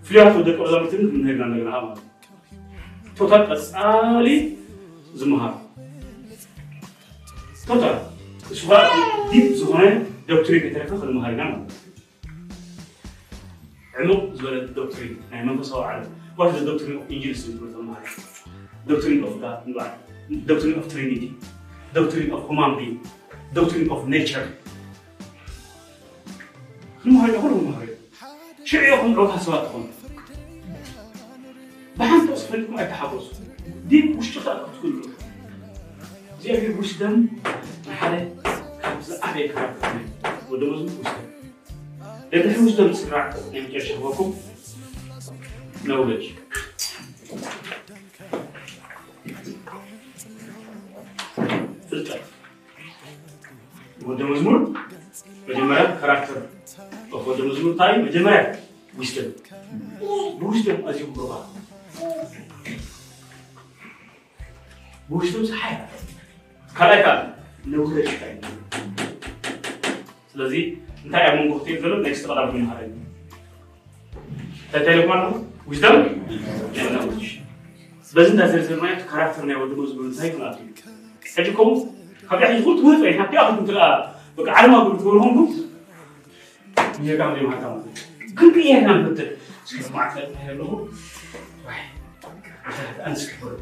ፍሉያት 0.08 0.34
ወደ 0.39 0.50
ቀ 0.58 0.60
መዛሙርትን 0.65 1.01
ክንሄድና 1.12 1.44
እንደገና 1.50 1.70
ማለት 1.86 2.01
ቶታል 3.18 3.44
ቀፃሊ 3.50 4.27
ዝምሃር 5.20 5.54
تفضل 7.67 7.99
صغار 8.52 8.90
ديب 9.33 9.52
زغنان 9.52 10.07
دكتورين 10.29 10.62
انت 10.62 10.76
لك 10.76 10.88
تاخذ 10.88 11.12
مهرجان 11.12 11.67
عمق 13.99 14.35
زول 14.35 14.67
دكتورين 14.75 15.17
يعني 15.33 15.47
ما 15.47 15.55
بصوا 15.55 15.85
على 15.85 16.07
واحد 16.38 16.59
دكتورين 16.64 16.97
اوف 16.97 17.11
انجلس 17.11 17.47
زول 17.47 17.85
مهرجان 17.85 18.12
دكتورين 18.87 19.25
اوف 19.25 19.40
جاد 19.40 19.97
دكتورين 20.31 20.75
اوف 20.75 20.87
ترينيتي 20.87 21.33
دكتورين 21.95 22.31
اوف 22.31 22.45
هومان 22.45 22.76
بي 22.76 22.99
دكتورين 23.55 23.90
اوف 23.90 24.09
نيتشر 24.09 24.49
المهرجان 27.07 27.40
هو 27.40 27.59
المهرجان 27.59 27.97
شعيكم 28.64 29.14
روح 29.14 29.37
حسواتكم 29.37 29.87
بحنت 31.99 32.31
اوصف 32.31 32.55
لكم 32.55 32.79
اتحرص 32.79 33.31
ديب 33.87 34.19
وش 34.19 34.37
تخلقكم 34.37 34.73
تقولوا 34.81 35.02
እግዚአብሔር 36.39 36.74
ውስደም 36.82 37.15
ሓደ 38.00 38.13
ካብ 38.82 38.98
ዝዓበየ 39.08 39.46
ክራር 39.51 39.72
ወደ 40.51 40.62
መዝሙር 40.72 40.98
ውስደም 41.01 41.24
ለድሕሪ 42.32 42.60
ውስደም 42.68 42.89
ዝስራዕ 42.94 43.25
ናይ 43.51 43.62
መጨረሻ 43.65 43.88
ክበኩም 43.98 44.32
ነውለጅ 45.89 46.25
ፍልጠት 51.89 52.24
ወደ 54.10 54.22
መዝሙር 54.32 54.58
መጀመሪያ 55.50 55.86
ካራክተር 56.01 56.39
ወደ 57.27 57.39
መዝሙር 57.50 57.74
ታይ 57.82 57.94
መጀመሪያ 58.06 58.39
ዊስደም 59.00 59.30
ብዊስደም 60.39 60.80
ኣዝዩ 60.89 61.08
ብሩኻ 61.15 61.34
ብዊስደም 65.10 65.46
ሰሓይ 65.51 65.75
ካልኣይ 66.77 67.01
ካል 67.06 67.20
ነውለጅ 67.74 68.10
ስለዚ 70.32 70.54
እንታይ 71.06 71.24
ኣብ 71.30 71.36
መንጎ 71.39 71.54
ክትብል 71.65 71.82
ዘሎ 71.84 71.94
ናይ 72.06 72.13
ዝተቐዳሚ 72.20 72.54
ይምሃረኒ 72.60 72.94
እንታይ 74.65 74.84
ታይለኩም 74.86 75.13
ኣለኹ 75.15 75.34
ዊዝደም 75.72 75.96
ኖለጅ 76.96 77.25
በዚ 78.15 78.27
እንዳዘርዘርናዮ 78.34 78.96
ካራክተር 79.12 79.44
ናይ 79.50 79.58
ወዲ 79.62 79.72
ዝብሉ 79.89 80.04
እንታይ 80.10 80.27
ይኹን 80.30 80.44
እዩ 80.50 80.68
ሕጂ 81.36 81.48
ከምኡ 81.58 81.80
ካብ 82.30 82.42
ያ 82.44 82.48
ኩሉ 82.65 82.75
ትምህርት 82.80 83.01
ወይ 83.06 83.13
ሓንቲ 83.20 83.34
ኣኹም 83.42 83.58
ትለኣ 83.70 83.88
በቃ 84.38 84.48
ዓለማ 84.58 84.75
ብሉ 84.86 84.94
ትበልኹም 85.01 85.36
ጌጋ 87.06 87.22
ዘይማሃርካ 87.36 87.63
ማለት 87.72 87.86
እዩ 88.25 88.30
ግን 88.38 88.50
ቅየና 88.56 88.88
ንፍትል 89.00 89.30
ስከማዕተል 89.70 90.27
ኣለኹ 90.51 90.72
ኣንስክበሉ 93.08 93.54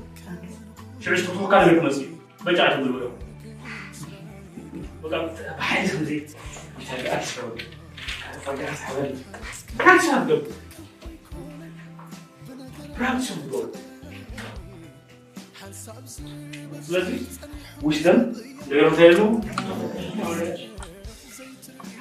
ሽዑ 1.04 1.16
ዝተኽካ 1.20 1.54
ነገር 1.62 1.76
ክመፅእ 1.80 2.06
እዩ 2.06 2.12
በጫዕቲ 2.46 2.76
ብልብሎ 2.84 3.04
بحيث 5.60 5.90
خزي 5.96 6.20
متابعات 6.80 7.24
شغل 7.32 7.58
تفرقات 8.34 8.80
حوالي 8.88 9.16
براند 9.80 10.02
شغل 10.08 10.42
براند 12.98 13.22
شغل 13.28 13.72
ስለዚህ 16.88 17.20
ውስደም 17.88 18.18
ነገር 18.70 18.90
ታይሉ 18.98 19.20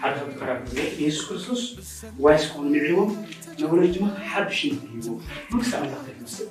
ሓደ 0.01 0.15
ካብቲ 0.19 0.33
ካራክተር 0.41 0.79
ኢየሱስ 1.01 1.23
ክርስቶስ 1.29 1.63
ዋይስ 2.25 2.45
ኮኑ 2.53 2.65
ንዕዎ 2.75 2.99
ነብረጅ 3.61 3.93
ድማ 3.97 4.07
ሓድሽ 4.31 4.61
ሂቦ 4.65 5.07
መንግስቲ 5.51 5.73
ኣምላኽ 5.81 6.01
ተይመስል 6.09 6.49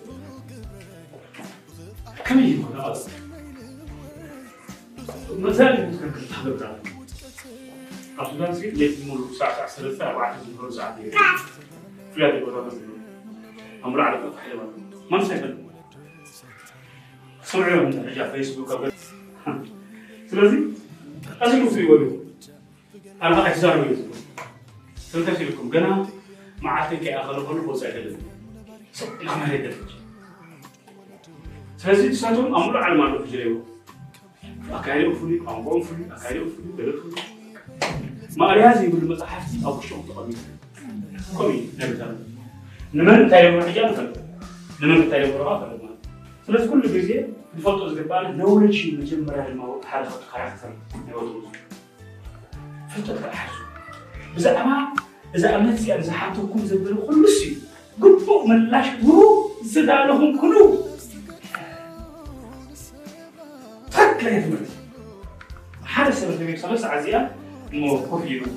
ከመይ 2.27 2.47
ይኮነ 2.51 2.75
مثلا 5.38 5.90
كنتحضر 6.14 6.58
كاع 6.58 6.76
عرفت 8.18 8.32
شنو 8.32 8.50
نسيت 8.50 8.74
ليت 8.74 9.04
نمر 9.04 9.32
ساعة 9.38 9.56
تاع 9.56 9.66
ثلاثة 9.66 10.16
واحد 10.16 10.36
نهار 10.56 10.70
ساعة 10.70 10.96
في 12.14 12.24
هذيك 12.24 12.42
الوضع 12.42 12.70
أمر 13.84 14.00
على 14.00 14.18
فتح 14.18 14.42
حيوان 14.42 14.90
ما 15.10 15.18
نسيت 15.18 15.56
سمعوا 17.42 17.82
من 17.82 18.06
رجع 18.08 18.32
فيسبوك 18.32 18.68
سلازي 20.26 20.62
أشنو 21.40 21.64
مسوي 21.64 21.84
ولو 21.84 22.24
أنا 23.22 23.36
ما 23.36 23.42
أحزار 23.42 23.88
ويزبو 23.88 24.14
سلتاشي 24.96 25.44
لكم 25.44 25.70
قنا 25.70 26.06
ما 26.62 26.70
عارفين 26.70 26.98
كي 26.98 27.16
أغلب 27.16 27.46
هلو 27.46 27.66
بوزع 27.66 27.88
هلو 27.88 28.16
سلام 28.92 29.40
هلو 29.40 29.72
سلازي 31.76 32.08
تساتهم 32.08 32.54
أمر 32.54 32.76
على 32.76 32.94
ما 32.94 33.08
نفجريوه 33.08 33.75
جريو 34.65 34.77
أكايل 34.77 35.11
أفولي 35.11 35.41
أمبون 35.49 35.81
فولي 35.81 36.05
أكايل 36.15 36.41
أفولي 36.41 36.69
بلد 36.77 36.95
فولي 36.95 37.21
ما 38.37 38.51
أريازي 38.51 38.85
يقول 38.87 39.11
مصحفتي 39.11 39.65
أو 39.65 39.81
شو 39.81 39.95
تقولي 40.07 40.35
كومي 41.37 41.69
نبتة 41.79 42.15
نمن 42.93 43.29
تايم 43.29 43.59
رجال 43.59 43.95
فلو 43.95 44.13
نمن 44.81 45.09
تايم 45.09 45.29
رجال 45.41 45.59
فلو 45.59 45.81
ስለዚ 46.45 46.63
ኩሉ 46.69 46.83
ግዜ 46.93 47.09
ንፈልጦ 47.55 47.81
ዝግባአና 47.95 48.29
ነውለጅ 48.37 48.77
መጀመርያ 48.99 49.41
ድማ 49.49 49.61
ሓደ 49.89 50.01
ካብቲ 50.07 50.23
ካራክተር 50.31 50.71
ናይ 51.03 51.13
ወዲ 51.17 51.29
ፍልጠት 52.91 53.17
ክሓዙ 53.23 53.53
ብዛዕባ 54.35 54.69
እዛ 55.35 55.43
እምነት 55.57 55.77
እዚኣ 55.79 55.97
ዝሓተኩም 56.07 56.63
ዘበለ 56.71 56.95
ኩሉስ 57.07 57.37
እዩ 57.45 57.53
ግቡእ 58.03 58.41
ምላሽ 58.49 58.87
ክህቡ 58.95 59.19
ዝዳለኹም 59.73 60.31
ኩሉ 60.41 60.55
يهمك 64.28 64.58
هذا 65.94 66.08
السبب 66.08 66.30
اللي 66.30 66.46
بيحصل 66.46 66.74
لسه 66.74 66.88
عزيان 66.88 67.30
الموقف 67.72 68.48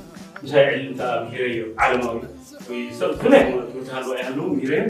زي 0.44 0.88
انت 0.88 1.28
ميريو 1.32 1.74
علماوي 1.78 2.22
ويسوي 2.70 3.16
كل 3.16 3.34
يوم 3.34 3.66
وتهال 3.76 4.06
ويهلو 4.06 4.54
ميريو 4.54 4.88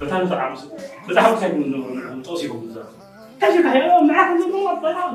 بتعرف 0.00 0.28
تعرف 0.30 0.64
بتعرف 1.08 1.44
كيف 1.44 1.54
من 1.54 1.70
نور 1.70 2.14
متوسي 2.16 2.48
هو 2.48 2.60
مزاح 2.60 2.86
تجي 3.40 3.62
تحيا 3.62 4.00
معك 4.02 4.40
من 4.40 4.50
نور 4.50 4.72
الطلاق 4.72 5.14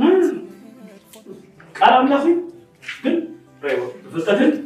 كلام 1.77 2.07
لافي 2.07 2.35
كن 3.03 3.27
ريو 3.63 3.91
بفتتن 4.13 4.63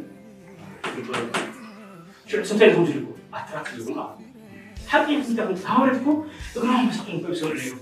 شو 2.26 2.42
سنتين 2.42 2.74
هم 2.74 2.84
جلبوا 2.84 3.12
أترك 3.34 3.68
لهم 3.78 4.25
حتى 4.87 5.13
يمكن 5.13 5.35
تاخذ 5.35 5.63
تهاورتكم 5.63 6.23
تقرأوا 6.55 6.81
مسكين 6.81 7.19
في 7.19 7.31
بسرعة 7.31 7.51
اليوم 7.51 7.79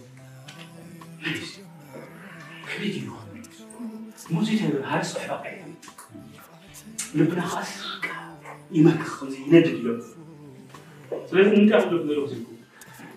كبير 2.76 3.04
يوم 3.04 3.20
مو 4.32 4.44
زي 4.44 4.60
هذا 4.60 4.86
هذا 4.86 5.02
الصحبة 5.02 5.34
قاعدة 5.34 5.66
لبنا 7.16 7.42
خاص 7.42 7.68
يمكن 8.72 9.04
خزي 9.04 9.38
يندد 9.38 9.68
اليوم 9.68 10.20
ስለዚ 11.30 11.48
እንታይ 11.60 11.76
ኣብ 11.78 11.84
ዘሎ 11.92 12.22
ዝልኩ 12.32 12.48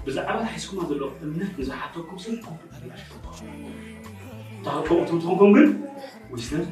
ብዛዕባ 0.06 0.38
ሓይስኩም 0.52 0.78
ዘሎ 0.90 1.02
እምነት 1.24 1.52
ንዝሓተኩም 1.60 2.18
ሰብ 2.24 2.34
ትኾንኩም 4.64 5.50
ግን 5.56 5.68
ዊስነስ 6.32 6.66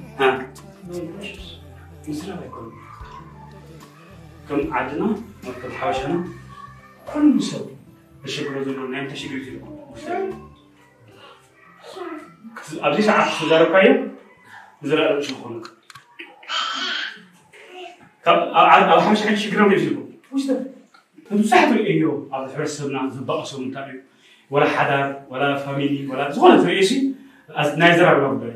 ምስላም 2.08 2.38
ኣይኮኑ 2.44 2.68
ከም 4.48 4.60
ዓድና 4.78 5.02
ከም 5.60 5.72
ሓበሻና 5.78 6.14
كل 7.13 7.25
مساوي 7.25 7.71
باش 8.21 8.39
يقولوا 8.39 8.63
له 8.65 8.87
نام 8.97 9.07
باش 9.07 9.25
يقولوا 9.25 9.45
له 9.45 9.85
أبدي 12.81 13.01
ساعة. 13.01 13.45
زرا 13.49 13.63
كاي 13.81 14.07
زرا 14.83 15.21
شو 15.21 15.33
نقول 15.35 15.61
لك 15.61 15.67
طب 18.25 18.33
على 18.53 19.01
حاجة 19.01 19.17
حد 19.27 19.35
شكرا 19.35 19.67
لي 19.69 19.75
لكم 19.89 20.09
واش 20.31 20.45
ده؟ 20.45 20.65
هذو 21.31 21.43
صاحب 21.43 21.77
ايو 21.77 22.29
على 22.31 22.53
حرسنا 22.53 23.09
زبقه 23.09 23.43
سو 23.43 23.61
نتاعي 23.61 24.01
ولا 24.49 24.65
حدا 24.65 25.25
ولا 25.29 25.55
فاميلي 25.55 26.07
ولا 26.07 26.31
زغون 26.31 26.57
تري 26.63 26.83
شي 26.83 27.11
نايزر 27.77 28.05
على 28.05 28.17
ربي 28.19 28.53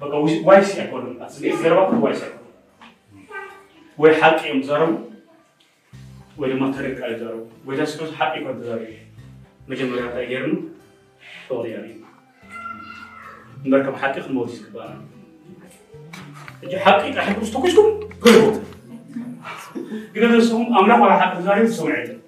بقى 0.00 0.22
وايش 0.22 0.74
ياكل 0.74 1.16
أصل 1.20 1.44
الزربه 1.46 1.98
وايش 1.98 2.16
ياكل 2.16 2.34
ويحق 3.98 4.46
يوم 4.46 4.62
زرم 4.62 5.11
ወይ 6.39 6.49
ድማ 6.51 6.63
ተሪካ 6.77 6.99
ይዛረቡ 7.11 7.43
ወይ 7.67 7.75
ታስኮስ 7.79 8.11
ሓቂ 8.19 8.33
ኮን 8.45 8.57
ተዛረቡ 8.59 8.85
መጀመርያ 9.71 10.03
እንታይ 10.09 10.25
ገይርኑ 10.31 10.53
ተወልያ 11.47 11.77
እዩ 11.85 11.95
እምበር 13.63 13.81
ከም 13.85 13.95
ሓቂ 14.01 14.15
ክንመውት 14.25 14.51
ዝግባአና 14.57 14.95
እጂ 16.63 16.71
ሓቂ 16.85 17.01
ጣሕኩም 17.17 17.45
ዝተኮስኩም 17.47 17.89
ገይርዎ 18.25 18.47
ግን 20.13 20.23
እነሱም 20.29 20.63
አምላክ 20.77 20.99
ወላ 21.03 21.13
ሓቂ 21.21 21.33
ዛሬ 21.47 21.59
ሰምዕ 21.77 21.91
የለን 21.97 22.19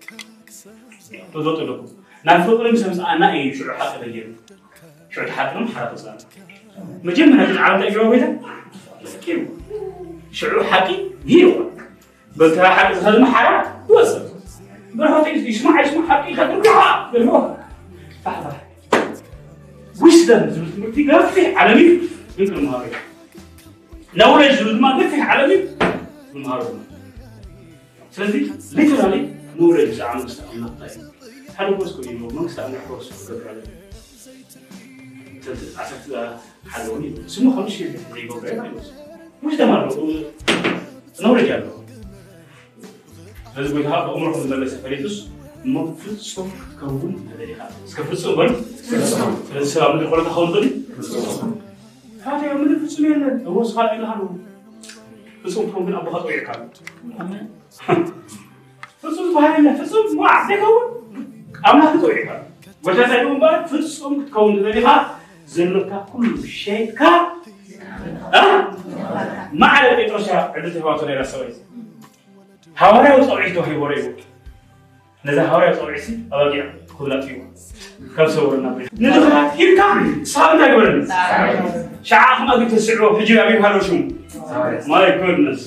ተዘጡ 1.33 1.57
ለኩም 1.69 1.87
ናብ 2.27 2.39
ፍቅሪ 2.47 2.67
ምስ 2.75 2.83
ምፅኣና 2.91 3.23
እዩ 3.37 3.45
ሽዑ 3.57 3.69
ሓቂ 3.79 3.91
ተገይሩ 4.01 4.27
ሽዑ 5.13 5.25
ሓቂ 5.37 5.49
ንም 5.57 5.67
ሓራ 5.73 5.85
ተፅኣና 5.93 6.19
መጀመርያ 7.07 7.45
ግን 7.49 7.57
ዓለም 7.65 7.75
እንታይ 7.77 7.91
ገባ 7.95 8.05
ጎይታ 8.11 8.25
ኪሩ 9.23 9.39
ሽዑ 10.39 10.63
ሓቂ 10.71 10.87
ይዋ 11.33 11.53
بس 12.36 12.52
هذا 12.52 13.24
حرام؟ 13.26 13.86
توصل 13.88 14.22
بروحوا 14.94 15.28
يجمع 15.28 15.80
يجمع 15.80 16.08
حقي 16.08 16.32
يخدمك 16.32 16.66
الحق 16.66 17.12
بروحوا. 17.12 17.54
لحظة. 18.26 18.52
وش 20.02 20.26
ده 20.28 20.50
زوج 20.50 21.10
قال 21.10 21.26
فيه 21.28 21.56
عالمي؟ 21.56 21.98
من 22.38 22.48
المهارة 22.48 22.90
لولا 24.14 24.50
الزوج 24.50 24.80
ما 24.80 24.96
قال 24.96 25.10
فيه 25.10 25.22
عالمي؟ 25.22 25.64
المهارة 26.34 26.74
سلزي 28.10 28.50
ليترالي 28.72 29.34
نور 29.60 29.78
الجعان 29.78 30.24
مستعمل 30.24 30.68
طيب 30.80 30.90
هل 31.56 31.74
هو 31.74 31.84
سكولي 31.86 32.12
نور 32.12 32.32
ما 32.32 32.42
مستعمل 32.42 32.74
حوس 32.88 33.30
قبل 33.30 33.48
عليه 33.48 33.62
عسكت 35.78 36.36
حلوني. 36.70 37.14
سمو 37.26 37.56
خلص 37.56 37.72
شيء 37.72 37.98
غريب 38.12 38.30
وبعيد 38.30 38.62
وش 39.42 39.54
ده 39.54 39.66
مرة 39.66 39.94
نور 41.20 41.38
الجعان 41.38 41.70
ስለዚ 43.53 43.69
ጎይታ 43.75 43.91
ብእምሮኩም 44.05 44.41
ዝመለሰ 44.43 44.73
ፈሊጡስ 44.83 45.15
እሞ 45.65 45.75
ፍፁም 46.01 46.49
ክትከውን 46.59 47.13
ተደሊኻ 47.29 47.59
እስከ 47.87 48.05
ፍፁም 48.09 48.35
በሉ 48.39 48.49
ስለዚ 49.47 49.65
ሰብ 49.73 49.81
ኣብ 49.85 49.91
ምድሪ 49.95 50.09
ቆለታ 50.11 50.27
ክኸውን 50.29 50.51
ትኽእል 50.53 50.67
ሓትዮ 52.25 52.51
ምድሪ 52.61 52.77
ፍፁም 52.83 53.05
የለን 53.09 53.35
እዎ 53.49 53.57
ስኻ 53.71 53.87
ኢልካ 53.95 54.11
ኣለዎ 54.13 54.29
ፍፁም 55.43 55.65
ትኸውን 55.69 55.85
ግን 55.87 55.97
ኣቦኻ 56.01 56.15
ጠዊዕካ 56.25 56.49
ፍፁም 59.01 59.23
ዝበሃል 59.27 59.53
የለ 59.57 59.69
ፍፁም 59.81 60.05
ዋዕ 60.23 60.39
ዘይከውን 60.49 60.87
ኣምላኽ 61.69 61.93
ጠዊዕካ 62.03 62.29
ጎይታ 62.85 62.99
እንታይ 63.03 63.19
ድኡ 63.23 63.29
እምበር 63.33 63.55
ፍፁም 63.71 64.13
ክትከውን 64.19 64.53
ተደሊኻ 64.59 64.87
ዘለካ 65.55 65.91
ኩሉ 66.11 66.25
ሸይትካ 66.61 67.01
ማዕለ 69.61 69.87
ጴጥሮስ 69.99 70.27
ዕድል 70.57 70.71
ተህዋቶ 70.75 71.01
ነይራ 71.09 71.21
ሰበይ 71.31 71.51
ሃዋርያዊ 72.81 73.17
ፀውዒት 73.29 73.53
ተዋሂቦ 73.57 73.81
ረይቡ 73.91 74.05
ነዛ 75.27 75.37
ሃዋርያ 75.51 75.69
ፀውዒሲ 75.79 76.05
ኣባጊዕ 76.33 76.65
ኩላት 76.97 77.23
እዩ 77.29 77.37
ካብ 78.15 78.27
ሰውርና 78.35 78.67
ንድኽራት 79.03 79.49
ሂድካ 79.59 79.81
ሳብ 80.33 80.49
እንታይ 80.53 80.69
ግበረኒ 80.73 80.99
ሸዓኹም 82.09 82.47
ኣግኝ 82.53 82.69
ተስዕቦ 82.73 83.09
ሕጂ 83.19 83.29
ኣብይ 83.43 83.57
ሃሎ 83.65 83.75
ሽሙ 83.87 83.99
ማይ 84.91 85.09
ጎድነስ 85.21 85.63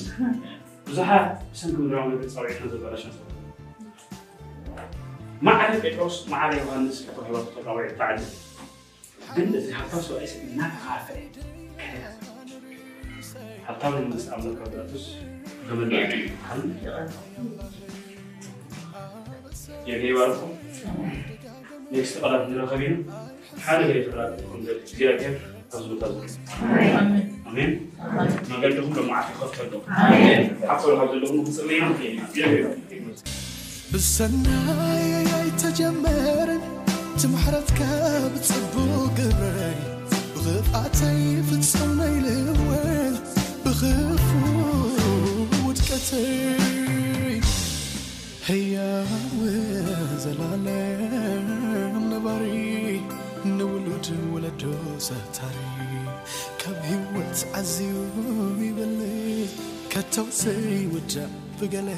ብዙሓት 0.87 1.27
ብሰንኪ 1.51 1.75
ምድራዊ 1.83 2.05
ነገር 2.13 2.29
ፀውዒትና 2.35 2.71
ዝበላሸ 2.73 3.03
ማዕረ 5.47 5.71
ጴጥሮስ 5.83 6.17
ማዕረ 6.31 6.51
ዮሃንስ 6.61 6.97
ተባሂሎ 7.05 7.35
ተጠቃዊ 7.45 7.87
ተዓዲ 7.99 8.19
ግን 9.35 9.47
እዚ 9.59 9.67
ሃብታም 9.77 10.01
ሰብኣይ 10.07 10.27
ሰብ 10.33 10.41
እናተኻፈአ 10.49 11.17
ሃብታም 13.67 13.93
يعني 15.68 16.30
يعني 19.86 20.08
يباركم 20.08 20.48
نيكست 21.92 22.18
قرار 22.18 22.48
من 22.48 22.58
رخبين 22.58 23.06
حالة 23.60 23.86
هي 23.86 24.02
قرار 24.02 24.30
من 24.30 24.66
زيادة 24.86 25.38
تزول 25.70 25.98
تزول 26.00 26.26
آمين 26.62 27.42
آمين 27.46 27.90
ما 28.50 28.56
قال 28.56 28.76
لهم 28.76 28.94
لما 28.94 29.14
عافي 29.14 29.34
خفت 29.34 29.72
لهم 29.72 29.82
آمين 29.94 30.56
حقوا 30.68 30.92
لهم 30.92 31.18
لهم 31.18 31.40
مصلين 31.40 31.94
بالسناية 33.92 35.44
يتجمرن 35.46 36.60
تمحرتك 37.22 37.82
بتصبو 38.34 39.06
قبري 39.06 39.74
بغضعتي 40.36 41.42
فتسمي 41.42 42.20
لول 42.20 43.14
بغض 43.64 44.17
ውድቀተይ 45.97 47.37
ሕያው 48.47 49.07
ዘላለም 50.23 51.47
ነባሪ 52.09 52.43
ንውሉድ 53.55 54.07
ወለዶ 54.33 54.61
ሰታሪ 55.07 55.55
ካብ 56.61 56.77
ህይወት 56.89 57.39
ዓዝዩ 57.59 57.95
ይበልጥ 58.61 59.51
ከተውሰይ 59.93 60.61
ውዳእ 60.93 61.31
ብገለ 61.59 61.89